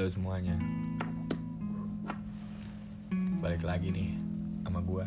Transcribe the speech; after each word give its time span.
Halo 0.00 0.16
semuanya. 0.16 0.56
Balik 3.44 3.60
lagi 3.68 3.92
nih 3.92 4.16
sama 4.64 4.80
gua. 4.80 5.04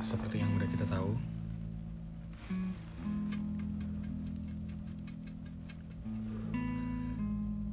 Seperti 0.00 0.40
yang 0.40 0.48
udah 0.56 0.64
kita 0.64 0.88
tahu 0.88 1.12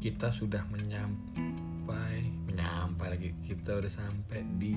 Kita 0.03 0.27
sudah 0.27 0.67
menyampai 0.67 2.19
Menyampai 2.51 3.07
lagi 3.15 3.31
Kita 3.47 3.79
udah 3.79 3.91
sampai 3.91 4.43
di 4.59 4.75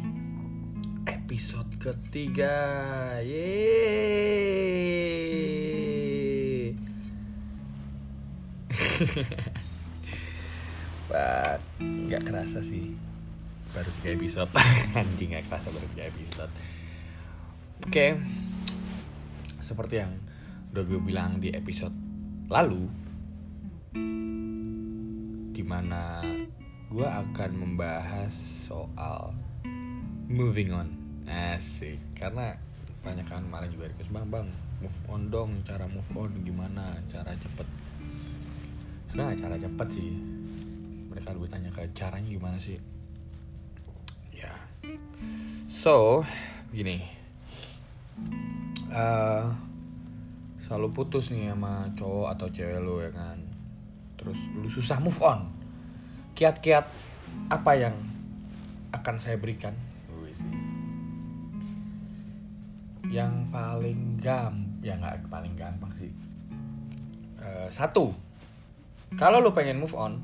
episode 1.27 1.75
ketiga. 1.83 2.55
Yeay. 3.19 3.91
Pak, 11.11 11.59
nggak 11.83 12.31
kerasa 12.31 12.63
sih. 12.63 12.95
Baru 13.75 13.91
tiga 13.99 14.15
episode. 14.15 14.55
Anjing 15.03 15.35
nggak 15.35 15.51
kerasa 15.51 15.75
baru 15.75 15.91
tiga 15.99 16.15
episode. 16.15 16.55
Oke. 17.83 18.23
Seperti 19.59 19.99
yang 19.99 20.15
udah 20.71 20.87
gue 20.87 21.03
bilang 21.03 21.43
di 21.43 21.51
episode 21.51 21.91
lalu 22.47 22.87
Di 25.51 25.67
mana 25.67 26.23
gue 26.87 27.03
akan 27.03 27.51
membahas 27.59 28.31
soal 28.71 29.35
moving 30.31 30.71
on 30.71 31.06
asik. 31.27 31.99
Karena 32.15 32.55
banyak 33.03 33.27
kan 33.27 33.43
kemarin 33.47 33.71
juga 33.71 33.87
request 33.87 34.11
bang 34.11 34.27
bang 34.27 34.49
move 34.83 34.99
on 35.07 35.23
dong 35.31 35.51
cara 35.63 35.85
move 35.87 36.11
on 36.17 36.31
gimana? 36.43 36.97
Cara 37.11 37.35
cepet. 37.37 37.67
Sebenarnya 39.11 39.37
cara 39.39 39.57
cepet 39.59 39.89
sih. 39.93 40.11
Mereka 41.11 41.33
lebih 41.35 41.51
tanya 41.51 41.71
ke 41.73 41.83
caranya 41.95 42.29
gimana 42.29 42.59
sih. 42.59 42.79
Ya. 44.35 44.53
So 45.71 46.27
begini 46.71 47.01
uh, 48.93 49.49
selalu 50.61 50.93
putus 50.93 51.31
nih 51.31 51.55
sama 51.55 51.89
cowok 51.95 52.27
atau 52.37 52.47
cewek 52.51 52.81
lo 52.83 53.01
ya 53.01 53.11
kan? 53.15 53.39
Terus 54.19 54.39
lu 54.57 54.69
susah 54.69 54.99
move 54.99 55.21
on. 55.23 55.47
Kiat-kiat 56.37 56.85
apa 57.49 57.73
yang 57.79 57.95
akan 58.93 59.17
saya 59.23 59.39
berikan 59.39 59.86
yang 63.13 63.49
paling 63.55 64.19
gam 64.19 64.79
ya 64.83 64.99
nggak 64.99 65.27
paling 65.31 65.55
gampang 65.55 65.93
sih. 65.99 66.13
Uh, 67.37 67.69
satu 67.71 68.11
kalau 69.15 69.39
lu 69.39 69.55
pengen 69.55 69.79
move 69.79 69.95
on 69.95 70.19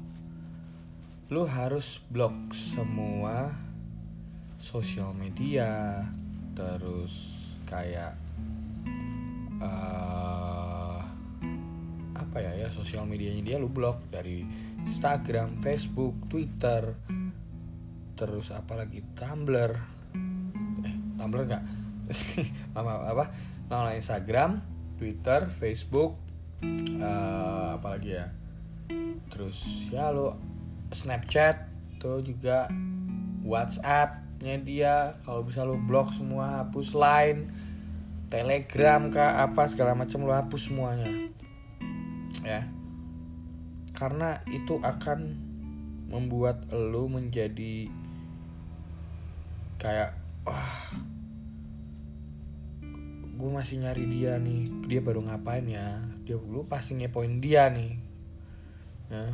lu 1.33 1.49
harus 1.49 2.03
blok 2.13 2.53
semua 2.53 3.57
sosial 4.61 5.17
media 5.17 6.03
terus 6.53 7.11
kayak 7.65 8.13
uh, 9.63 11.01
apa 12.13 12.37
ya 12.37 12.53
ya 12.65 12.69
sosial 12.69 13.09
medianya 13.09 13.41
dia 13.45 13.57
lu 13.57 13.73
blok 13.73 14.13
dari 14.13 14.45
Instagram, 14.83 15.63
Facebook, 15.63 16.27
Twitter, 16.27 16.97
terus 18.19 18.51
apalagi 18.51 19.01
Tumblr, 19.15 19.73
eh 20.83 20.97
Tumblr 21.17 21.43
nggak 21.47 21.65
mama 22.75 23.03
apa? 23.07 23.31
Nama 23.71 23.97
Instagram 23.97 24.63
Twitter 24.99 25.49
Facebook 25.49 26.19
uh, 26.99 27.79
apalagi 27.79 28.19
ya? 28.19 28.27
Terus 29.33 29.89
ya 29.89 30.13
lo 30.13 30.37
Snapchat 30.93 31.73
tuh 31.97 32.21
juga 32.21 32.69
WhatsAppnya 33.43 34.61
dia 34.61 34.95
kalau 35.25 35.43
bisa 35.43 35.65
lo 35.65 35.81
blok 35.81 36.13
semua 36.13 36.63
hapus 36.63 36.93
line 36.93 37.41
Telegram 38.33 39.13
kah 39.13 39.45
apa 39.45 39.69
segala 39.69 39.93
macam 39.93 40.25
lo 40.25 40.33
hapus 40.33 40.73
semuanya. 40.73 41.29
Ya. 42.41 42.65
Karena 43.93 44.41
itu 44.49 44.81
akan 44.81 45.37
membuat 46.09 46.65
lo 46.73 47.13
menjadi 47.13 47.93
kayak 49.77 50.17
wah 50.49 50.97
gue 53.33 53.51
masih 53.51 53.81
nyari 53.81 54.05
dia 54.05 54.37
nih 54.37 54.69
dia 54.85 55.01
baru 55.01 55.25
ngapain 55.25 55.65
ya? 55.65 56.05
Dia 56.29 56.37
lu 56.37 56.69
pasti 56.69 56.95
ngepoin 57.01 57.41
dia 57.41 57.73
nih. 57.73 57.93
Ya. 59.09 59.25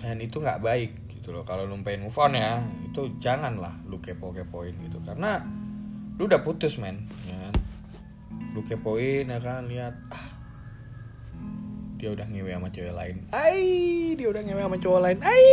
Dan 0.00 0.18
itu 0.24 0.40
nggak 0.40 0.64
baik 0.64 0.92
gitu 1.12 1.36
loh 1.36 1.44
kalau 1.44 1.68
lu 1.68 1.76
pengen 1.84 2.08
move 2.08 2.18
on 2.20 2.32
ya 2.36 2.62
itu 2.86 3.12
janganlah 3.20 3.76
lu 3.84 4.00
kepo 4.00 4.32
kepoin 4.32 4.72
gitu. 4.88 4.98
Karena 5.04 5.44
lu 6.16 6.24
udah 6.24 6.40
putus 6.40 6.80
men 6.80 7.04
ya 7.28 7.36
kan? 7.36 7.54
lu 8.56 8.64
kepoin 8.64 9.28
ya 9.28 9.36
kan 9.36 9.68
lihat 9.68 9.92
ah 10.08 10.32
dia 11.96 12.12
udah 12.12 12.24
ngewe 12.28 12.52
sama 12.52 12.68
cewek 12.72 12.92
lain. 12.96 13.16
Ai 13.32 14.16
dia 14.16 14.28
udah 14.32 14.42
ngewe 14.44 14.60
sama 14.64 14.76
cowok 14.80 15.00
lain. 15.04 15.18
Ai 15.20 15.44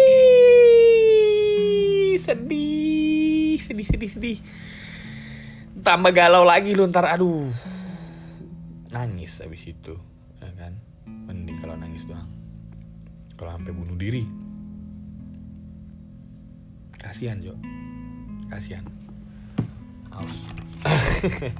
sedih 2.19 3.59
sedih 3.59 3.87
sedih 3.87 4.09
sedih 4.11 4.37
tambah 5.83 6.15
galau 6.15 6.47
lagi 6.47 6.71
lu 6.71 6.87
ntar 6.87 7.05
aduh. 7.11 7.51
Nangis 8.89 9.43
habis 9.43 9.67
itu 9.67 9.99
ya 10.39 10.49
kan? 10.55 10.79
Mending 11.05 11.59
kalau 11.59 11.75
nangis 11.75 12.07
doang. 12.07 12.31
Kalau 13.35 13.51
sampai 13.51 13.75
bunuh 13.75 13.99
diri. 13.99 14.23
Kasihan 16.95 17.43
Jo. 17.43 17.59
Kasihan. 18.47 18.87
Aus. 20.15 20.47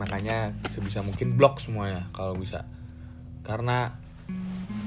Makanya 0.00 0.56
sebisa 0.72 1.04
mungkin 1.04 1.36
blok 1.36 1.60
semuanya 1.60 2.08
kalau 2.16 2.32
bisa. 2.40 2.64
Karena 3.44 3.92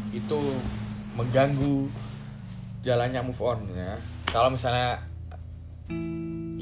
itu 0.09 0.57
mengganggu 1.13 1.93
jalannya 2.81 3.21
move 3.21 3.41
on 3.45 3.69
ya. 3.77 4.01
Kalau 4.33 4.49
misalnya 4.49 5.13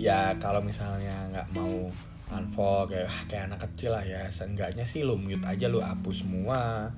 ya 0.01 0.34
kalau 0.41 0.66
misalnya 0.66 1.29
nggak 1.29 1.47
mau 1.53 1.94
unfollow 2.34 2.89
kayak 2.89 3.06
ah, 3.06 3.22
kayak 3.29 3.44
anak 3.53 3.59
kecil 3.69 3.94
lah 3.94 4.01
ya 4.01 4.25
seenggaknya 4.34 4.81
sih 4.88 5.06
lu 5.06 5.19
mute 5.19 5.45
aja 5.45 5.69
lu 5.69 5.78
hapus 5.78 6.25
semua. 6.25 6.89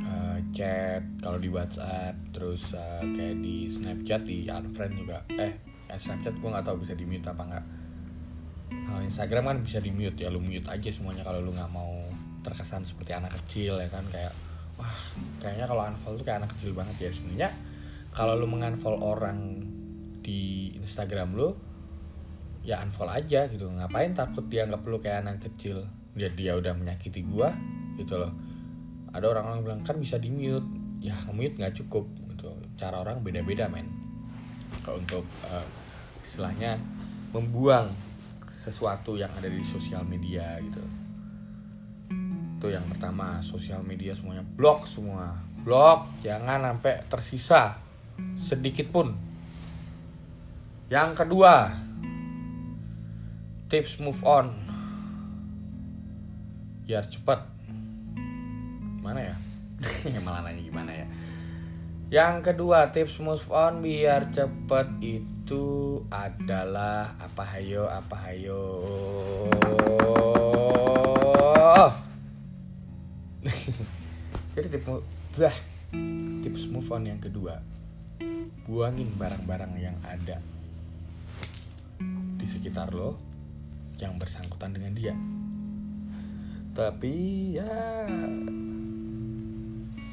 Uh, 0.00 0.40
chat 0.56 1.04
kalau 1.20 1.36
di 1.36 1.52
WhatsApp 1.52 2.16
terus 2.32 2.72
uh, 2.72 3.04
kayak 3.04 3.36
di 3.44 3.68
Snapchat 3.68 4.24
di 4.24 4.48
unfriend 4.48 4.94
juga. 4.96 5.20
Eh 5.36 5.52
ya 5.90 6.00
Snapchat 6.00 6.40
gua 6.40 6.56
nggak 6.56 6.72
tahu 6.72 6.76
bisa 6.80 6.96
di 6.96 7.04
mute 7.04 7.28
apa 7.28 7.42
nggak. 7.44 7.66
Kalau 8.70 9.02
Instagram 9.04 9.44
kan 9.44 9.58
bisa 9.60 9.78
di 9.82 9.92
mute 9.92 10.16
ya 10.16 10.32
lu 10.32 10.40
mute 10.40 10.64
aja 10.72 10.88
semuanya 10.88 11.20
kalau 11.26 11.44
lu 11.44 11.52
nggak 11.52 11.68
mau 11.68 12.00
terkesan 12.40 12.88
seperti 12.88 13.12
anak 13.12 13.36
kecil 13.44 13.76
ya 13.76 13.92
kan 13.92 14.06
kayak 14.08 14.32
wah 14.80 14.96
kayaknya 15.42 15.68
kalau 15.68 15.84
unfollow 15.84 16.16
tuh 16.16 16.24
kayak 16.24 16.40
anak 16.40 16.50
kecil 16.56 16.72
banget 16.72 16.96
ya. 16.96 17.10
Sebenarnya 17.12 17.50
kalau 18.14 18.38
lu 18.40 18.46
mengunfollow 18.48 19.04
orang 19.04 19.68
di 20.30 20.70
Instagram 20.78 21.34
lu 21.34 21.50
ya 22.62 22.78
unfollow 22.86 23.10
aja 23.10 23.50
gitu. 23.50 23.66
Ngapain 23.66 24.14
takut 24.14 24.46
dia 24.46 24.62
nggak 24.70 24.86
perlu 24.86 25.02
kayak 25.02 25.26
anak 25.26 25.42
kecil 25.50 25.82
dia 26.14 26.30
dia 26.30 26.54
udah 26.54 26.70
menyakiti 26.78 27.26
gua 27.26 27.50
gitu 27.98 28.14
loh. 28.14 28.30
Ada 29.10 29.26
orang-orang 29.26 29.60
bilang 29.66 29.82
kan 29.82 29.98
bisa 29.98 30.22
di 30.22 30.30
mute 30.30 30.66
ya 31.02 31.18
mute 31.34 31.58
nggak 31.58 31.74
cukup 31.82 32.06
gitu. 32.30 32.54
Cara 32.78 33.02
orang 33.02 33.26
beda-beda 33.26 33.66
men. 33.66 33.90
Kalau 34.86 35.02
untuk 35.02 35.26
uh, 35.50 35.66
istilahnya 36.22 36.78
membuang 37.34 37.90
sesuatu 38.54 39.18
yang 39.18 39.34
ada 39.34 39.50
di 39.50 39.66
sosial 39.66 40.06
media 40.06 40.60
gitu. 40.62 40.84
Itu 42.60 42.68
yang 42.70 42.86
pertama 42.86 43.40
sosial 43.42 43.82
media 43.82 44.14
semuanya 44.14 44.44
blok 44.44 44.86
semua. 44.86 45.34
Blok 45.64 46.22
jangan 46.22 46.60
sampai 46.60 47.02
tersisa 47.08 47.80
sedikit 48.36 48.92
pun 48.92 49.29
yang 50.90 51.14
kedua, 51.14 51.70
tips 53.70 54.02
move 54.02 54.18
on. 54.26 54.50
Biar 56.82 57.06
cepet. 57.06 57.38
Gimana 58.98 59.22
ya? 59.22 59.38
Malah 60.26 60.50
nanya 60.50 60.62
gimana 60.66 60.90
ya? 60.90 61.06
Yang 62.10 62.50
kedua, 62.50 62.90
tips 62.90 63.22
move 63.22 63.46
on 63.54 63.86
biar 63.86 64.34
cepet 64.34 64.98
itu 64.98 66.02
adalah 66.10 67.14
apa 67.22 67.46
hayo, 67.54 67.86
apa 67.86 68.16
hayo. 68.26 68.66
Jadi 74.58 74.66
tips 74.74 75.06
tips 76.42 76.66
move 76.66 76.90
on 76.90 77.06
yang 77.06 77.22
kedua, 77.22 77.62
buangin 78.66 79.14
barang-barang 79.14 79.78
yang 79.78 79.94
ada 80.02 80.42
di 82.36 82.46
sekitar 82.48 82.92
lo 82.96 83.20
yang 84.00 84.16
bersangkutan 84.16 84.72
dengan 84.72 84.92
dia. 84.96 85.14
Tapi 86.72 87.14
ya 87.60 87.68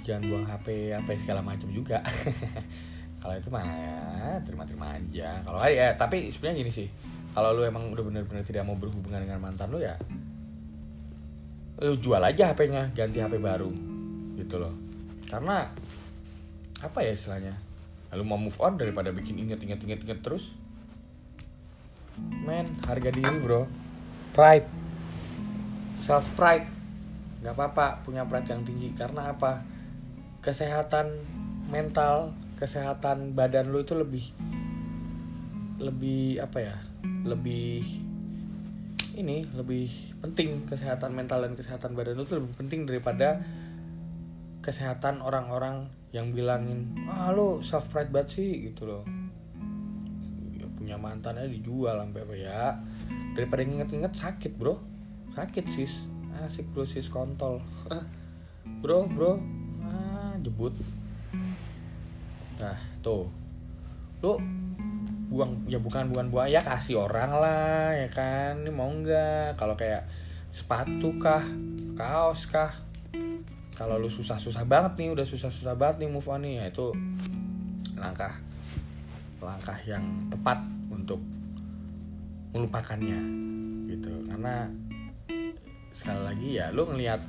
jangan 0.04 0.24
buang 0.28 0.46
HP 0.48 0.92
apa 0.96 1.10
segala 1.20 1.42
macam 1.44 1.70
juga. 1.72 2.04
Kalau 3.22 3.34
itu 3.34 3.50
mah 3.50 3.66
ya 3.66 4.40
terima-terima 4.44 4.96
aja. 5.00 5.42
Kalau 5.44 5.60
ya 5.68 5.96
tapi 5.96 6.28
sebenarnya 6.32 6.68
gini 6.68 6.72
sih. 6.72 6.88
Kalau 7.32 7.54
lu 7.54 7.62
emang 7.64 7.94
udah 7.94 8.04
bener-bener 8.04 8.42
tidak 8.42 8.66
mau 8.66 8.74
berhubungan 8.74 9.22
dengan 9.22 9.38
mantan 9.38 9.70
lu 9.70 9.78
ya 9.78 9.94
lu 11.78 11.94
jual 12.02 12.18
aja 12.18 12.50
HP-nya 12.54 12.90
ganti 12.98 13.22
HP 13.22 13.38
baru 13.38 13.70
gitu 14.34 14.58
loh. 14.58 14.74
Karena 15.30 15.70
apa 16.82 17.00
ya 17.06 17.14
istilahnya? 17.14 17.54
Lu 18.18 18.26
mau 18.26 18.40
move 18.42 18.58
on 18.58 18.82
daripada 18.82 19.14
bikin 19.14 19.38
inget-inget 19.38 19.78
inget-inget 19.86 20.26
terus 20.26 20.57
men 22.20 22.66
harga 22.86 23.10
diri 23.14 23.38
bro. 23.42 23.68
Pride. 24.34 24.70
Self 25.98 26.34
pride 26.38 26.68
nggak 27.38 27.54
apa-apa 27.54 28.02
punya 28.02 28.26
pride 28.26 28.50
yang 28.50 28.64
tinggi. 28.66 28.94
Karena 28.98 29.34
apa? 29.34 29.62
Kesehatan 30.42 31.12
mental 31.68 32.34
kesehatan 32.58 33.38
badan 33.38 33.70
lu 33.70 33.86
itu 33.86 33.94
lebih 33.94 34.26
lebih 35.78 36.42
apa 36.42 36.58
ya? 36.62 36.76
Lebih 37.26 37.84
ini 39.18 39.46
lebih 39.54 40.18
penting. 40.22 40.66
Kesehatan 40.70 41.14
mental 41.14 41.46
dan 41.46 41.54
kesehatan 41.54 41.94
badan 41.94 42.18
lu 42.18 42.26
itu 42.26 42.38
lebih 42.38 42.54
penting 42.58 42.86
daripada 42.86 43.42
kesehatan 44.68 45.24
orang-orang 45.24 45.88
yang 46.12 46.32
bilangin 46.32 46.96
ah 47.12 47.32
lu 47.32 47.60
self 47.60 47.92
pride 47.92 48.12
banget 48.12 48.40
sih 48.40 48.72
gitu 48.72 48.88
loh 48.88 49.04
punya 50.88 51.04
mantannya 51.04 51.52
dijual 51.52 52.00
sampai 52.00 52.24
apa 52.24 52.36
ya. 52.40 52.64
Daripada 53.36 53.60
inget-inget 53.60 54.16
sakit 54.16 54.56
bro. 54.56 54.80
Sakit 55.36 55.68
sis. 55.68 56.08
Asik 56.48 56.64
bro 56.72 56.88
sis 56.88 57.12
kontol. 57.12 57.60
Bro 58.80 59.12
bro. 59.12 59.36
Ah 59.84 60.32
jebut. 60.40 60.72
Nah 62.64 62.80
tuh. 63.04 63.28
Lu 64.24 64.40
buang 65.28 65.68
ya 65.68 65.76
bukan 65.76 66.08
bukan 66.08 66.32
buang 66.32 66.48
ya 66.48 66.64
kasih 66.64 67.04
orang 67.04 67.36
lah 67.36 67.92
ya 67.92 68.08
kan? 68.08 68.64
Ini 68.64 68.72
mau 68.72 68.88
nggak? 68.88 69.60
Kalau 69.60 69.76
kayak 69.76 70.08
sepatu 70.56 71.20
kah 71.20 71.44
kaos 72.00 72.48
kah? 72.48 72.72
Kalau 73.76 74.00
lu 74.00 74.08
susah-susah 74.08 74.64
banget 74.64 75.04
nih 75.04 75.12
udah 75.12 75.28
susah-susah 75.28 75.76
banget 75.76 76.08
nih 76.08 76.16
move 76.16 76.32
on 76.32 76.48
nih 76.48 76.64
ya 76.64 76.72
itu 76.72 76.96
langkah 78.00 78.40
langkah 79.44 79.76
yang 79.84 80.02
tepat 80.32 80.77
untuk 81.08 81.24
melupakannya 82.52 83.20
gitu. 83.88 84.12
Karena 84.28 84.68
sekali 85.96 86.22
lagi 86.28 86.48
ya 86.60 86.68
lu 86.76 86.84
ngelihat 86.84 87.24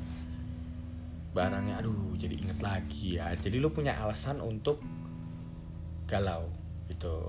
barangnya 1.31 1.79
aduh 1.79 2.19
jadi 2.19 2.35
inget 2.35 2.59
lagi 2.59 3.23
ya. 3.23 3.31
Jadi 3.39 3.63
lu 3.63 3.71
punya 3.71 3.95
alasan 4.03 4.43
untuk 4.43 4.83
galau 6.11 6.51
gitu. 6.91 7.23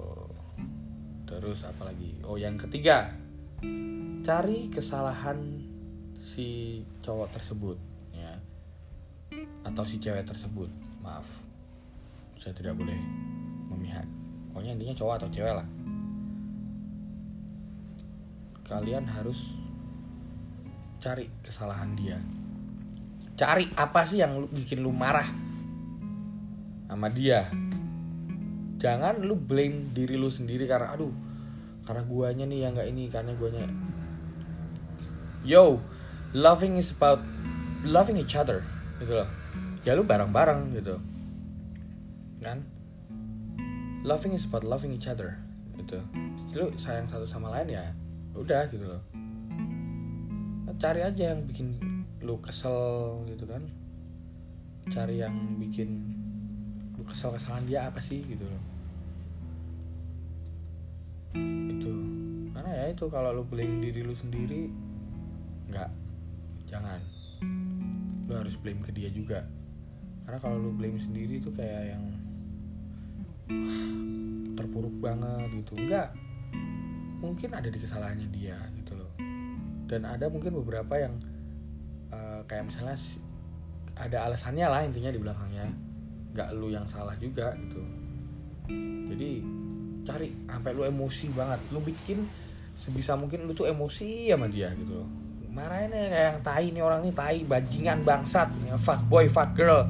Terus 1.29 1.61
apa 1.69 1.85
lagi 1.85 2.17
oh 2.25 2.41
yang 2.41 2.57
ketiga 2.57 3.13
cari 4.25 4.73
kesalahan 4.73 5.37
si 6.17 6.81
cowok 7.05 7.29
tersebut 7.37 7.77
ya. 8.17 8.33
Atau 9.61 9.85
si 9.85 10.01
cewek 10.01 10.25
tersebut 10.25 10.73
maaf. 11.05 11.29
Saya 12.41 12.57
tidak 12.57 12.73
boleh 12.73 12.97
memihak. 13.69 14.09
Pokoknya 14.49 14.73
intinya 14.73 14.97
cowok 14.97 15.13
atau 15.21 15.29
cewek 15.29 15.53
lah 15.53 15.69
kalian 18.69 19.09
harus 19.09 19.49
cari 21.01 21.25
kesalahan 21.41 21.97
dia. 21.97 22.21
Cari 23.33 23.65
apa 23.73 24.05
sih 24.05 24.21
yang 24.21 24.45
bikin 24.53 24.85
lu 24.85 24.93
marah 24.93 25.25
sama 26.85 27.09
dia? 27.09 27.49
Jangan 28.79 29.25
lu 29.25 29.35
blame 29.35 29.89
diri 29.91 30.15
lu 30.15 30.29
sendiri 30.29 30.69
karena 30.69 30.93
aduh 30.93 31.11
karena 31.83 32.05
guanya 32.05 32.45
nih 32.45 32.59
yang 32.69 32.77
nggak 32.77 32.89
ini 32.93 33.03
karena 33.09 33.33
guanya. 33.33 33.65
Yo 35.41 35.81
loving 36.37 36.77
is 36.77 36.93
about 36.93 37.25
loving 37.81 38.21
each 38.21 38.37
other 38.37 38.61
gitu 39.01 39.17
loh. 39.17 39.29
Ya 39.81 39.97
lu 39.97 40.05
bareng-bareng 40.05 40.77
gitu. 40.77 41.01
Kan? 42.43 42.61
Loving 44.05 44.37
is 44.37 44.45
about 44.45 44.61
loving 44.61 44.93
each 44.93 45.09
other 45.09 45.41
gitu. 45.79 46.03
Lu 46.53 46.69
sayang 46.77 47.09
satu 47.09 47.25
sama 47.25 47.49
lain 47.55 47.73
ya 47.73 47.89
udah 48.39 48.71
gitu 48.71 48.85
loh. 48.87 49.03
Cari 50.79 51.03
aja 51.03 51.35
yang 51.35 51.43
bikin 51.43 51.75
lu 52.23 52.39
kesel 52.39 53.19
gitu 53.27 53.43
kan. 53.43 53.67
Cari 54.87 55.19
yang 55.19 55.59
bikin 55.59 56.15
lu 56.95 57.03
kesel 57.03 57.35
kesalahan 57.35 57.67
dia 57.67 57.79
apa 57.91 57.99
sih 57.99 58.23
gitu 58.23 58.47
loh. 58.47 58.63
Itu. 61.67 61.93
Karena 62.55 62.71
ya 62.71 62.85
itu 62.95 63.05
kalau 63.11 63.35
lu 63.35 63.43
blame 63.43 63.83
diri 63.83 64.07
lu 64.07 64.15
sendiri 64.15 64.71
nggak. 65.67 65.91
Jangan. 66.71 67.03
Lu 68.31 68.33
harus 68.39 68.55
blame 68.55 68.79
ke 68.79 68.95
dia 68.95 69.11
juga. 69.11 69.43
Karena 70.23 70.39
kalau 70.39 70.63
lu 70.63 70.71
blame 70.71 70.95
sendiri 70.95 71.43
itu 71.43 71.51
kayak 71.51 71.91
yang 71.91 72.05
terpuruk 74.55 74.95
banget 75.03 75.59
gitu. 75.59 75.75
Enggak 75.75 76.15
mungkin 77.19 77.51
ada 77.51 77.67
di 77.67 77.79
kesalahannya 77.79 78.27
dia 78.31 78.57
gitu 78.79 78.95
loh. 78.95 79.11
Dan 79.85 80.07
ada 80.07 80.31
mungkin 80.31 80.55
beberapa 80.55 80.95
yang 80.95 81.13
uh, 82.15 82.41
kayak 82.47 82.71
misalnya 82.71 82.97
ada 83.99 84.31
alasannya 84.31 84.67
lah 84.67 84.81
intinya 84.87 85.11
di 85.11 85.19
belakangnya. 85.19 85.67
Nggak 86.33 86.49
lu 86.55 86.71
yang 86.71 86.87
salah 86.87 87.13
juga 87.19 87.51
gitu. 87.59 87.83
Jadi 89.09 89.43
cari 90.07 90.31
sampai 90.47 90.71
lu 90.71 90.83
emosi 90.87 91.27
banget. 91.35 91.59
Lu 91.75 91.83
bikin 91.83 92.23
sebisa 92.79 93.19
mungkin 93.19 93.43
lu 93.43 93.51
tuh 93.51 93.67
emosi 93.67 94.31
sama 94.31 94.47
dia 94.47 94.71
gitu 94.79 95.03
loh. 95.03 95.09
Marahinnya 95.49 96.13
kayak 96.13 96.27
yang 96.29 96.39
tai 96.45 96.65
nih 96.71 96.83
orang 96.85 97.01
ini 97.03 97.11
tai 97.11 97.41
bajingan 97.43 98.05
bangsat. 98.05 98.47
Fuck 98.79 99.09
boy 99.09 99.27
fuck 99.27 99.51
girl. 99.57 99.89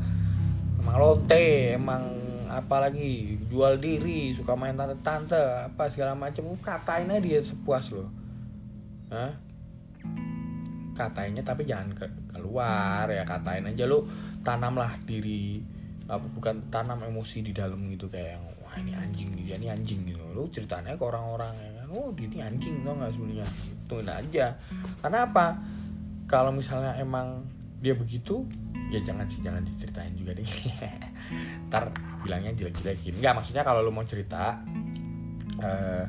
Emang 0.80 0.96
lonte 0.98 1.76
emang 1.76 2.19
apalagi 2.50 3.38
jual 3.46 3.78
diri 3.78 4.34
suka 4.34 4.58
main 4.58 4.74
tante-tante 4.74 5.70
apa 5.70 5.86
segala 5.94 6.18
macam 6.18 6.50
katain 6.58 7.14
dia 7.22 7.40
sepuas 7.40 7.94
loh. 7.94 8.10
Hah? 9.14 9.50
katainya 11.00 11.40
tapi 11.48 11.64
jangan 11.64 11.96
ke 11.96 12.06
keluar 12.36 13.08
ya 13.08 13.24
katain 13.24 13.64
aja. 13.72 13.88
Lu 13.88 14.04
tanamlah 14.44 15.00
diri 15.08 15.64
apa 16.12 16.26
bukan 16.28 16.68
tanam 16.68 17.00
emosi 17.08 17.40
di 17.46 17.56
dalam 17.56 17.88
gitu 17.88 18.12
kayak 18.12 18.36
wah 18.60 18.76
ini 18.76 18.92
anjing 18.92 19.32
dia 19.40 19.56
ini 19.56 19.72
anjing 19.72 20.04
gitu. 20.04 20.20
Lu 20.36 20.44
ceritanya 20.52 21.00
ke 21.00 21.04
orang-orang 21.08 21.56
ya 21.56 21.72
kan 21.80 21.88
oh 21.96 22.12
dia 22.12 22.28
ini 22.28 22.44
anjing 22.44 22.84
tau 22.84 23.00
nggak 23.00 23.12
sebenarnya? 23.16 23.48
Tungguin 23.88 24.12
aja. 24.12 24.46
Karena 25.00 25.20
apa? 25.24 25.56
Kalau 26.28 26.52
misalnya 26.52 26.92
emang 27.00 27.48
dia 27.80 27.96
begitu 27.96 28.44
ya 28.92 29.00
jangan 29.00 29.24
sih 29.32 29.40
jangan 29.40 29.64
diceritain 29.64 30.12
juga 30.20 30.36
deh 30.36 30.44
ntar 31.68 31.94
bilangnya 32.24 32.52
jelek-jelekin. 32.56 33.20
Nggak 33.20 33.34
maksudnya 33.42 33.64
kalau 33.64 33.86
lu 33.86 33.92
mau 33.94 34.06
cerita 34.06 34.60
uh, 35.62 36.06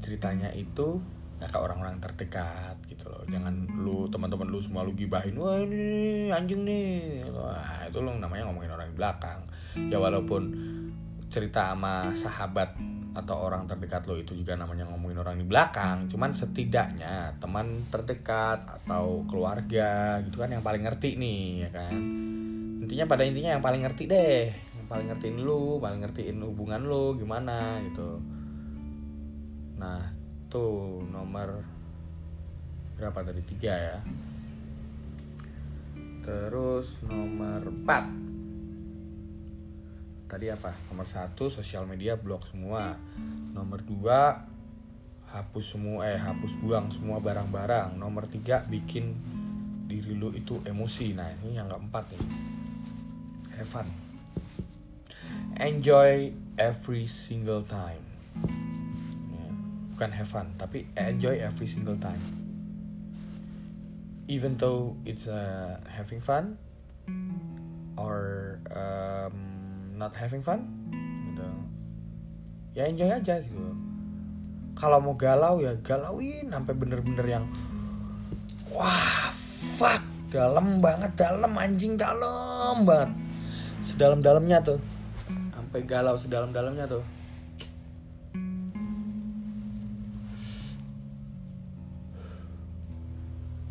ceritanya 0.00 0.52
itu 0.52 1.00
ya 1.42 1.50
ke 1.50 1.58
orang-orang 1.58 1.98
terdekat 1.98 2.78
gitu 2.86 3.10
loh. 3.10 3.24
Jangan 3.26 3.66
lu 3.80 4.06
teman-teman 4.08 4.48
lu 4.48 4.58
semua 4.62 4.86
lu 4.86 4.94
gibahin 4.94 5.36
wah 5.36 5.58
ini 5.58 6.30
anjing 6.30 6.62
nih. 6.62 7.26
Wah 7.30 7.88
itu 7.88 7.98
lu 8.00 8.14
namanya 8.16 8.48
ngomongin 8.48 8.72
orang 8.72 8.88
di 8.92 8.96
belakang. 8.96 9.40
Ya 9.90 9.98
walaupun 9.98 10.42
cerita 11.28 11.74
sama 11.74 12.14
sahabat 12.14 12.94
atau 13.14 13.46
orang 13.46 13.70
terdekat 13.70 14.10
lo 14.10 14.18
itu 14.18 14.34
juga 14.34 14.58
namanya 14.58 14.90
ngomongin 14.90 15.22
orang 15.22 15.38
di 15.38 15.46
belakang 15.46 16.10
cuman 16.10 16.34
setidaknya 16.34 17.38
teman 17.38 17.86
terdekat 17.86 18.66
atau 18.66 19.22
keluarga 19.30 20.18
gitu 20.26 20.42
kan 20.42 20.50
yang 20.50 20.66
paling 20.66 20.82
ngerti 20.82 21.14
nih 21.14 21.42
ya 21.62 21.70
kan 21.70 21.94
intinya 22.84 23.08
pada 23.08 23.24
intinya 23.24 23.56
yang 23.56 23.64
paling 23.64 23.80
ngerti 23.80 24.04
deh 24.04 24.52
yang 24.52 24.86
paling 24.92 25.08
ngertiin 25.08 25.40
lu 25.40 25.80
paling 25.80 26.04
ngertiin 26.04 26.36
hubungan 26.44 26.84
lu 26.84 27.16
gimana 27.16 27.80
gitu. 27.88 28.20
Nah 29.80 30.12
tuh 30.52 31.00
nomor 31.08 31.64
berapa 33.00 33.24
tadi? 33.24 33.40
Tiga 33.48 33.72
ya. 33.72 34.04
Terus 36.20 37.00
nomor 37.08 37.64
4 37.64 40.28
tadi 40.28 40.52
apa? 40.52 40.76
Nomor 40.92 41.08
satu 41.08 41.48
sosial 41.48 41.88
media 41.88 42.20
blok 42.20 42.44
semua. 42.52 42.92
Nomor 43.56 43.80
dua 43.80 44.36
hapus 45.32 45.64
semua 45.74 46.06
eh 46.06 46.20
hapus 46.20 46.60
buang 46.60 46.92
semua 46.92 47.24
barang-barang. 47.24 47.96
Nomor 47.96 48.28
tiga 48.28 48.68
bikin 48.68 49.16
diri 49.88 50.12
lu 50.12 50.28
itu 50.36 50.60
emosi. 50.60 51.16
Nah 51.16 51.32
ini 51.40 51.56
yang 51.56 51.72
keempat 51.72 52.04
nih 52.12 52.52
have 53.56 53.70
fun. 53.70 53.88
Enjoy 55.58 56.34
every 56.58 57.06
single 57.06 57.62
time. 57.62 58.02
Ya, 59.30 59.46
bukan 59.94 60.10
have 60.10 60.30
fun 60.30 60.46
tapi 60.58 60.90
enjoy 60.98 61.38
every 61.38 61.70
single 61.70 61.98
time. 61.98 62.20
Even 64.26 64.56
though 64.58 64.96
it's 65.06 65.30
uh, 65.30 65.78
having 65.86 66.18
fun 66.18 66.58
or 67.94 68.58
um, 68.74 69.34
not 69.94 70.16
having 70.18 70.42
fun 70.42 70.66
gitu. 71.30 71.48
Ya 72.74 72.90
enjoy 72.90 73.10
aja 73.14 73.38
gitu. 73.38 73.70
Kalau 74.74 74.98
mau 74.98 75.14
galau 75.14 75.62
ya 75.62 75.78
galauin 75.78 76.50
sampai 76.50 76.74
bener-bener 76.74 77.26
yang 77.30 77.44
wah 78.74 79.30
fuck 79.78 80.02
dalam 80.34 80.82
banget 80.82 81.14
dalam 81.14 81.54
anjing 81.54 81.94
dalam 81.94 82.82
banget 82.82 83.23
sedalam-dalamnya 83.84 84.58
tuh. 84.64 84.80
Sampai 85.52 85.80
galau 85.84 86.16
sedalam-dalamnya 86.16 86.88
tuh. 86.88 87.04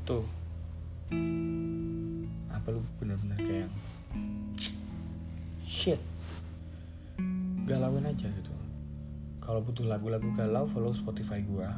Tuh. 0.05 0.25
Apa 2.53 2.67
lu 2.69 2.81
bener-bener 3.01 3.39
kayak 3.41 3.69
shit. 5.65 5.99
Galauin 7.65 8.05
aja 8.05 8.27
gitu. 8.29 8.51
Kalau 9.43 9.59
butuh 9.59 9.83
lagu-lagu 9.83 10.29
galau 10.37 10.63
follow 10.69 10.93
Spotify 10.95 11.41
gua 11.43 11.75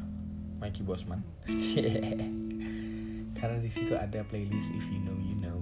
Mikey 0.59 0.83
Bosman. 0.83 1.21
Karena 3.37 3.57
di 3.61 3.69
situ 3.69 3.93
ada 3.93 4.25
playlist 4.25 4.73
if 4.73 4.85
you 4.89 5.01
know 5.05 5.17
you 5.21 5.37
know 5.37 5.54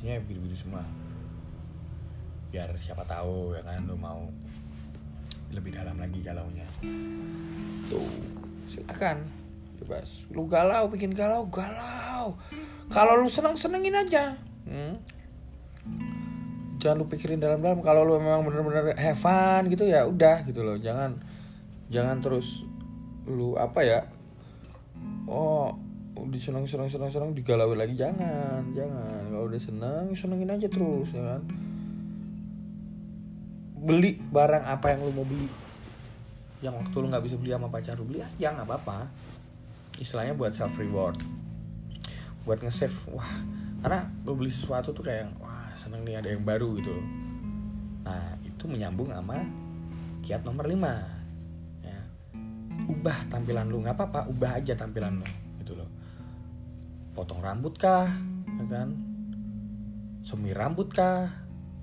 isinya 0.00 0.16
begitu-begitu 0.24 0.64
semua. 0.64 0.80
Biar 2.48 2.72
siapa 2.80 3.04
tahu 3.04 3.52
ya 3.52 3.60
kan 3.60 3.84
lu 3.84 4.00
mau 4.00 4.24
lebih 5.52 5.76
dalam 5.76 6.00
lagi 6.00 6.24
galaunya. 6.24 6.64
Tuh 7.92 8.08
silakan. 8.72 9.28
Bebas. 9.76 10.24
Lu 10.32 10.48
galau 10.48 10.88
bikin 10.88 11.12
galau 11.12 11.44
galau. 11.52 12.32
Kalau 12.88 13.20
lu 13.20 13.28
seneng 13.28 13.52
senengin 13.52 13.92
aja. 13.92 14.32
Hmm? 14.64 14.96
jangan 16.80 17.04
lu 17.04 17.12
pikirin 17.12 17.36
dalam-dalam 17.36 17.84
kalau 17.84 18.08
lu 18.08 18.16
memang 18.16 18.40
bener-bener 18.40 18.96
have 18.96 19.20
fun 19.20 19.68
gitu 19.68 19.84
ya 19.84 20.08
udah 20.08 20.48
gitu 20.48 20.64
loh. 20.64 20.80
Jangan 20.80 21.20
jangan 21.92 22.24
terus 22.24 22.64
lu 23.28 23.52
apa 23.60 23.84
ya 23.84 24.00
oh 25.28 25.76
udah 26.30 26.38
seneng 26.38 26.64
seneng 26.70 26.86
seneng 26.86 27.10
seneng 27.10 27.30
digalauin 27.34 27.74
lagi 27.74 27.98
jangan 27.98 28.62
jangan. 28.70 29.34
Kalau 29.34 29.50
udah 29.50 29.60
seneng 29.60 30.04
senengin 30.14 30.54
aja 30.54 30.70
terus 30.70 31.10
ya 31.10 31.22
kan? 31.26 31.42
Beli 33.74 34.22
barang 34.30 34.62
apa 34.62 34.94
yang 34.94 35.02
lu 35.02 35.10
mau 35.10 35.26
beli. 35.26 35.50
Yang 36.62 36.86
waktu 36.86 36.96
lu 37.02 37.06
nggak 37.10 37.24
bisa 37.26 37.34
beli 37.34 37.50
sama 37.50 37.66
pacar 37.66 37.98
lu 37.98 38.06
beli 38.06 38.22
aja 38.22 38.54
nggak 38.54 38.66
apa-apa. 38.70 39.10
Istilahnya 39.98 40.38
buat 40.38 40.54
self 40.54 40.78
reward 40.78 41.18
buat 42.46 42.62
nge-save 42.62 42.94
wah. 43.10 43.32
Karena 43.82 44.06
lu 44.22 44.38
beli 44.38 44.54
sesuatu 44.54 44.94
tuh 44.94 45.02
kayak 45.02 45.34
wah 45.42 45.74
seneng 45.74 46.06
nih 46.06 46.22
ada 46.22 46.30
yang 46.30 46.46
baru 46.46 46.78
gitu 46.78 46.94
nah 48.00 48.32
itu 48.40 48.64
menyambung 48.64 49.12
sama 49.12 49.44
kiat 50.24 50.40
nomor 50.40 50.64
5 50.64 51.84
ya. 51.84 52.00
Ubah 52.88 53.18
tampilan 53.28 53.68
lu 53.68 53.84
nggak 53.84 53.92
apa-apa 53.92 54.28
ubah 54.32 54.56
aja 54.56 54.72
tampilan 54.72 55.20
lu 55.20 55.28
potong 57.20 57.44
rambut 57.44 57.76
kah? 57.76 58.08
Ya 58.56 58.64
kan? 58.64 58.96
Semir 60.24 60.56
rambut 60.56 60.88
kah? 60.88 61.28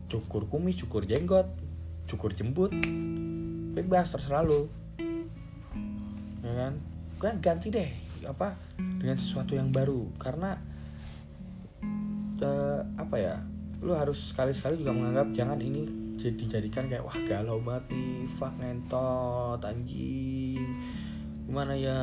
Cukur 0.09 0.49
kumis 0.49 0.81
cukur 0.81 1.05
jenggot 1.05 1.45
cukur 2.09 2.33
jembut. 2.33 2.73
Bebas 3.77 4.09
terserah 4.09 4.41
lu. 4.41 4.65
Ya 6.41 6.53
kan? 6.57 6.81
Gue 7.21 7.29
ganti 7.37 7.69
deh 7.69 7.91
apa 8.25 8.57
dengan 8.97 9.21
sesuatu 9.21 9.53
yang 9.53 9.69
baru. 9.69 10.09
Karena 10.17 10.57
uh, 12.41 12.81
apa 12.97 13.15
ya 13.21 13.37
lu 13.77 13.93
harus 13.93 14.33
sekali-sekali 14.33 14.81
juga 14.81 14.89
menganggap 14.89 15.37
jangan 15.37 15.61
ini 15.61 15.85
jadi 16.17 16.57
jadikan 16.57 16.89
kayak 16.89 17.05
wah 17.05 17.13
galau 17.29 17.61
banget 17.61 17.93
nih 17.93 18.25
fuck 18.25 18.57
ngentot 18.57 19.61
anjing. 19.61 20.65
Gimana 21.45 21.77
ya 21.77 21.99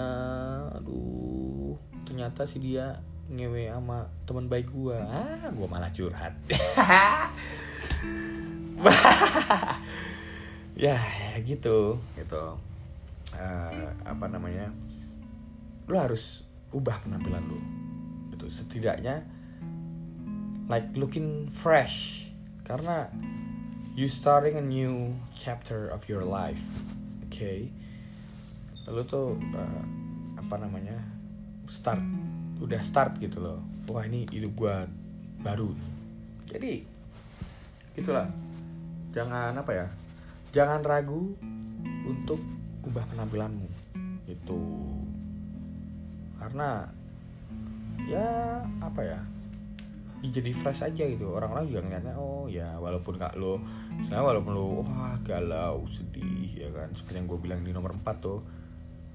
aduh. 0.71 1.75
Ternyata 2.07 2.47
si 2.47 2.62
dia 2.62 2.95
ngewe 3.33 3.73
sama 3.73 4.09
teman 4.28 4.47
baik 4.49 4.69
gua. 4.69 5.00
Ah 5.04 5.49
gua 5.52 5.69
malah 5.69 5.90
curhat. 5.93 6.35
Ya, 10.75 10.99
ya 10.99 10.99
gitu. 11.40 11.97
Gitu. 12.19 12.45
Uh, 13.35 13.88
apa 14.04 14.26
namanya? 14.28 14.69
Lu 15.88 15.97
harus 15.97 16.45
ubah 16.75 17.00
penampilan 17.00 17.49
lu. 17.49 17.61
Itu 18.35 18.50
setidaknya 18.50 19.25
like 20.69 20.93
looking 20.93 21.49
fresh. 21.49 22.28
Karena 22.64 23.09
you 23.95 24.11
starting 24.11 24.59
a 24.59 24.64
new 24.64 25.16
chapter 25.38 25.88
of 25.88 26.09
your 26.11 26.26
life. 26.26 26.83
Oke 27.25 27.31
okay? 27.31 27.61
lalu 28.85 29.00
tuh 29.09 29.37
uh, 29.57 29.85
apa 30.37 30.54
namanya? 30.61 31.00
Start 31.64 32.04
udah 32.63 32.81
start 32.83 33.19
gitu 33.19 33.43
loh. 33.43 33.59
Wah 33.91 34.07
ini 34.07 34.27
hidup 34.31 34.53
gua 34.55 34.87
baru 35.45 35.75
jadi 36.49 36.87
gitulah. 37.99 38.31
Jangan 39.15 39.55
apa 39.55 39.73
ya 39.75 39.87
jangan 40.55 40.83
ragu 40.87 41.35
untuk 42.07 42.39
ubah 42.87 43.05
penampilanmu. 43.11 43.67
Itu 44.31 44.61
karena 46.39 46.87
ya 48.05 48.61
apa 48.85 49.03
ya 49.03 49.21
jadi 50.25 50.57
fresh 50.57 50.89
aja 50.89 51.05
gitu. 51.05 51.37
Orang-orang 51.37 51.69
juga 51.69 51.85
ngeliatnya 51.85 52.15
oh 52.17 52.49
ya 52.49 52.81
walaupun 52.81 53.21
kak 53.21 53.37
lo 53.37 53.61
saya 54.09 54.25
walaupun 54.25 54.53
lo 54.57 54.81
wah 54.81 55.19
galau 55.21 55.85
sedih 55.91 56.49
ya 56.55 56.69
kan. 56.73 56.95
Seperti 56.97 57.21
yang 57.21 57.29
gue 57.29 57.39
bilang 57.43 57.61
di 57.61 57.75
nomor 57.75 57.93
4 57.93 58.25
tuh 58.25 58.41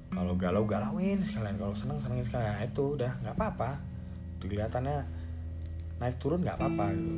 kalau 0.09 0.33
galau 0.33 0.65
galauin 0.65 1.21
sekalian. 1.21 1.57
Kalau 1.57 1.75
seneng 1.77 2.01
senengin 2.01 2.25
sekalian. 2.25 2.53
Nah, 2.57 2.65
itu 2.65 2.83
udah 2.97 3.11
nggak 3.21 3.35
apa-apa. 3.37 3.77
Kelihatannya 4.41 5.05
naik 6.01 6.17
turun 6.17 6.41
nggak 6.41 6.57
apa-apa 6.57 6.85
gitu. 6.97 7.13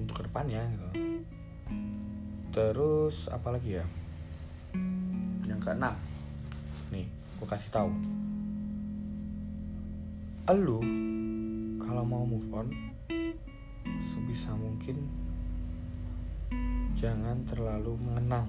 Untuk 0.00 0.14
ke 0.18 0.22
depannya 0.24 0.62
gitu. 0.72 0.86
Terus 2.56 3.28
apa 3.28 3.52
lagi 3.52 3.76
ya? 3.76 3.86
Yang 5.44 5.60
keenam. 5.60 5.94
Nih 6.88 7.06
gue 7.10 7.46
kasih 7.46 7.68
tahu. 7.68 7.92
Lu 10.56 10.80
kalau 11.82 12.02
mau 12.06 12.24
move 12.24 12.48
on 12.54 12.70
sebisa 13.86 14.56
mungkin 14.56 15.04
jangan 16.96 17.44
terlalu 17.44 17.92
mengenang 18.00 18.48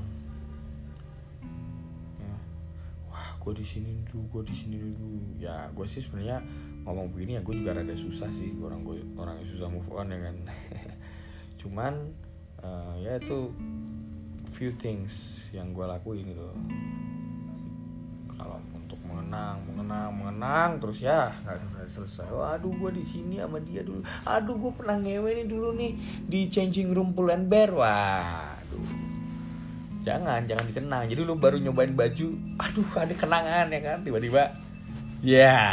gue 3.47 3.63
di 3.63 3.63
sini 3.63 4.03
dulu 4.03 4.23
gue 4.27 4.51
di 4.51 4.55
sini 4.59 4.75
dulu. 4.75 5.39
Ya 5.39 5.71
gue 5.71 5.87
sih 5.87 6.03
sebenarnya 6.03 6.43
ngomong 6.83 7.15
begini 7.15 7.39
ya 7.39 7.41
gue 7.47 7.55
juga 7.55 7.79
rada 7.79 7.95
susah 7.95 8.27
sih. 8.35 8.51
Orang 8.59 8.83
gue 8.83 8.99
orang 9.15 9.39
yang 9.39 9.47
susah 9.47 9.71
move 9.71 9.87
on 9.95 10.11
ya 10.11 10.19
kan. 10.19 10.35
Cuman 11.63 11.93
uh, 12.59 12.99
ya 12.99 13.15
itu 13.15 13.55
few 14.51 14.75
things 14.75 15.39
yang 15.55 15.71
gue 15.71 15.87
lakuin 15.87 16.27
gitu. 16.27 16.43
Kalau 18.35 18.59
untuk 18.75 18.99
mengenang 19.07 19.63
mengenang 19.63 20.11
mengenang 20.11 20.69
terus 20.83 20.99
ya 20.99 21.31
nggak 21.47 21.63
selesai 21.71 22.03
selesai. 22.03 22.27
Waduh 22.27 22.75
gue 22.75 22.99
di 22.99 23.03
sini 23.07 23.39
sama 23.39 23.63
dia 23.63 23.79
dulu. 23.79 24.03
Aduh 24.27 24.59
gue 24.59 24.71
pernah 24.75 24.99
ngewe 24.99 25.39
nih 25.39 25.47
dulu 25.47 25.71
nih 25.71 25.95
di 26.27 26.51
changing 26.51 26.91
room 26.91 27.15
pull 27.15 27.31
and 27.31 27.47
bear. 27.47 27.71
Waduh 27.71 28.56
jangan 30.07 30.39
jangan 30.47 30.65
dikenang. 30.71 31.03
Jadi 31.11 31.21
lu 31.27 31.35
baru 31.35 31.59
nyobain 31.59 31.91
baju 31.91 32.27
aduh 32.63 32.87
ada 32.95 33.11
kenangan 33.11 33.67
ya 33.67 33.79
kan? 33.83 33.97
Tiba-tiba 34.07 34.55
ya 35.19 35.35
yeah, 35.35 35.67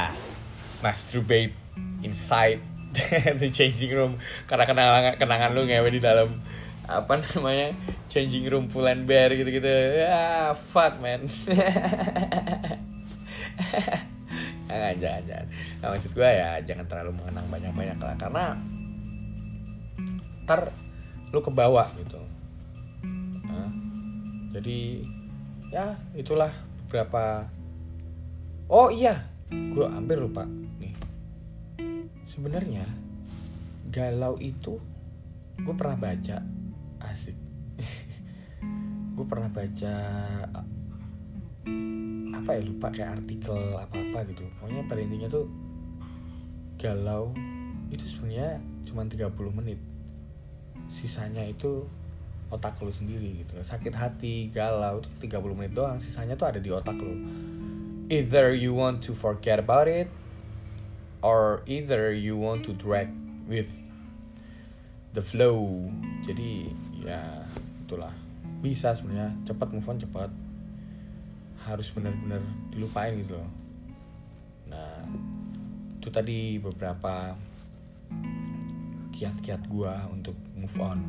masturbate 0.83 1.55
inside 2.03 2.59
the 3.41 3.49
changing 3.55 3.95
room. 3.95 4.19
Karena 4.51 4.67
kenangan 4.67 5.15
kenangan 5.15 5.55
lu 5.55 5.63
ngewe 5.71 5.89
di 5.95 6.03
dalam 6.03 6.35
apa 6.85 7.17
namanya 7.17 7.73
changing 8.13 8.45
room 8.51 8.69
pull 8.69 8.85
and 8.85 9.09
bear 9.09 9.31
gitu 9.33 9.49
gitu 9.55 9.71
ah 10.05 10.51
fuck 10.53 10.99
man. 10.99 11.31
Jangan 14.65 14.99
jangan 14.99 15.23
jangan. 15.31 15.47
Nah, 15.79 15.87
maksud 15.95 16.11
gue 16.11 16.27
ya 16.27 16.59
jangan 16.67 16.91
terlalu 16.91 17.15
mengenang 17.15 17.47
banyak 17.47 17.71
banyak 17.71 17.99
lah. 18.03 18.17
Karena 18.19 18.45
ntar 20.43 20.75
lu 21.31 21.39
ke 21.39 21.55
bawah 21.55 21.87
gitu 21.95 22.19
jadi 24.55 25.03
ya 25.75 25.99
itulah 26.15 26.55
beberapa. 26.87 27.51
Oh 28.71 28.87
iya 28.87 29.27
gue 29.51 29.83
hampir 29.83 30.23
lupa 30.23 30.47
nih. 30.79 30.95
Sebenarnya 32.31 32.87
galau 33.91 34.39
itu 34.39 34.79
gue 35.59 35.75
pernah 35.75 35.99
baca. 35.99 36.39
Asik. 37.03 37.37
Gue 39.15 39.27
pernah 39.31 39.47
baca 39.47 39.95
apa 42.35 42.51
ya 42.59 42.63
lupa 42.67 42.91
kayak 42.91 43.23
artikel 43.23 43.77
apa 43.79 43.95
apa 43.95 44.19
gitu. 44.33 44.43
Pokoknya 44.59 44.83
pada 44.91 45.01
intinya 45.05 45.29
tuh 45.31 45.47
galau 46.81 47.31
itu 47.95 48.03
sebenarnya 48.09 48.59
cuma 48.89 49.07
30 49.07 49.31
menit. 49.55 49.79
Sisanya 50.91 51.47
itu 51.47 51.87
otak 52.55 52.79
lo 52.79 52.95
sendiri 52.95 53.43
gitu. 53.43 53.59
Sakit 53.59 53.99
hati 53.99 54.55
galau 54.55 55.03
itu 55.03 55.11
30 55.27 55.59
menit 55.59 55.75
doang 55.75 55.99
sisanya 55.99 56.39
tuh 56.39 56.55
ada 56.55 56.63
di 56.63 56.71
otak 56.71 56.95
lo 56.95 57.15
either 58.09 58.53
you 58.53 58.77
want 58.77 59.01
to 59.01 59.17
forget 59.17 59.57
about 59.59 59.89
it 59.89 60.09
or 61.25 61.65
either 61.65 62.13
you 62.13 62.37
want 62.37 62.61
to 62.65 62.77
drag 62.77 63.09
with 63.49 63.73
the 65.17 65.25
flow. 65.25 65.89
Jadi 66.29 66.69
ya 67.01 67.49
itulah. 67.85 68.13
Bisa 68.61 68.93
sebenarnya. 68.93 69.33
Cepat 69.49 69.69
move 69.73 69.89
on 69.89 69.99
cepat 70.01 70.31
harus 71.65 71.89
benar-benar 71.97 72.45
dilupain 72.69 73.17
gitu 73.25 73.41
loh. 73.41 73.51
Nah 74.69 75.09
itu 75.97 76.09
tadi 76.13 76.61
beberapa 76.61 77.33
kiat-kiat 79.17 79.65
gua 79.73 80.05
untuk 80.13 80.37
move 80.53 80.77
on 80.77 81.01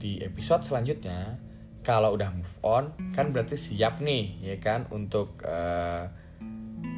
di 0.00 0.16
episode 0.24 0.64
selanjutnya 0.64 1.36
kalau 1.84 2.16
udah 2.16 2.32
move 2.32 2.56
on 2.64 2.96
kan 3.12 3.36
berarti 3.36 3.60
siap 3.60 4.00
nih 4.00 4.40
ya 4.40 4.56
kan 4.56 4.88
untuk 4.88 5.44
uh, 5.44 6.08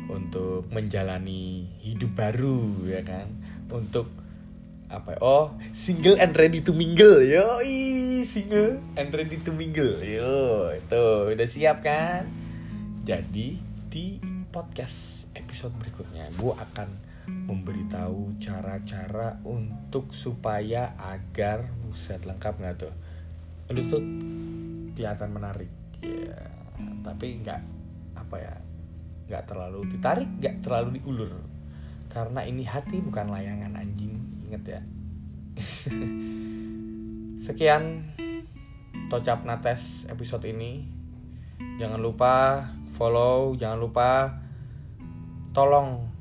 untuk 0.07 0.71
menjalani 0.71 1.67
hidup 1.83 2.15
baru 2.15 2.87
ya 2.87 3.03
kan 3.03 3.27
untuk 3.75 4.07
apa 4.93 5.17
ya? 5.17 5.19
oh 5.25 5.57
single 5.75 6.15
and 6.21 6.37
ready 6.39 6.63
to 6.63 6.71
mingle 6.71 7.19
yo 7.27 7.59
single 8.23 8.79
and 8.95 9.11
ready 9.11 9.41
to 9.43 9.51
mingle 9.51 9.99
yo 9.99 10.71
itu 10.71 11.05
udah 11.35 11.49
siap 11.49 11.83
kan 11.83 12.31
jadi 13.03 13.59
di 13.91 14.23
podcast 14.55 15.27
episode 15.35 15.75
berikutnya 15.81 16.29
gue 16.37 16.55
akan 16.55 17.12
memberitahu 17.29 18.39
cara-cara 18.43 19.39
untuk 19.47 20.15
supaya 20.15 20.95
agar 20.99 21.69
buset 21.85 22.23
lengkap 22.25 22.55
nggak 22.59 22.77
tuh? 22.79 22.95
Itu 23.71 23.81
tuh 23.89 24.03
kelihatan 24.95 25.31
menarik 25.33 25.71
ya. 26.03 26.39
Tapi 27.03 27.43
nggak 27.43 27.61
apa 28.19 28.37
ya 28.39 28.55
nggak 29.31 29.45
terlalu 29.49 29.81
ditarik 29.91 30.29
nggak 30.39 30.57
terlalu 30.63 31.01
diulur. 31.01 31.33
Karena 32.13 32.45
ini 32.45 32.63
hati 32.67 33.01
bukan 33.01 33.33
layangan 33.33 33.73
anjing. 33.79 34.19
Inget 34.49 34.65
ya. 34.79 34.81
Sekian 37.47 38.13
tocap 39.09 39.43
nates 39.49 40.05
episode 40.07 40.45
ini. 40.45 40.85
Jangan 41.81 42.03
lupa 42.03 42.67
follow 42.93 43.57
jangan 43.57 43.79
lupa 43.81 44.11
tolong 45.57 46.12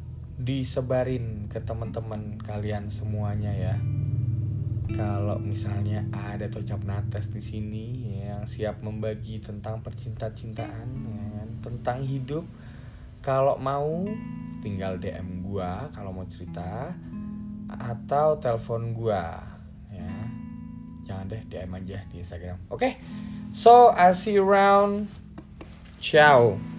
disebarin 0.42 1.46
ke 1.46 1.62
teman-teman 1.62 2.42
kalian 2.42 2.90
semuanya 2.90 3.54
ya. 3.54 3.78
Kalau 4.92 5.40
misalnya 5.40 6.04
ada 6.12 6.52
tocap 6.52 6.84
nates 6.84 7.32
di 7.32 7.40
sini 7.40 8.20
yang 8.28 8.44
siap 8.44 8.84
membagi 8.84 9.40
tentang 9.40 9.80
percinta-cintaan 9.80 10.88
ya, 11.08 11.24
kan, 11.40 11.50
tentang 11.64 12.04
hidup. 12.04 12.44
Kalau 13.22 13.56
mau 13.62 14.04
tinggal 14.66 14.98
DM 14.98 15.46
gua 15.46 15.88
kalau 15.94 16.12
mau 16.12 16.26
cerita 16.28 16.92
atau 17.72 18.36
telepon 18.42 18.92
gua 18.92 19.40
ya. 19.94 20.12
Jangan 21.08 21.30
deh 21.30 21.42
DM 21.48 21.72
aja 21.72 22.00
di 22.12 22.16
Instagram. 22.20 22.58
Oke? 22.68 22.76
Okay? 22.76 22.94
so 23.56 23.94
I 23.96 24.12
see 24.12 24.36
you 24.36 24.44
around. 24.44 25.08
Ciao 26.02 26.71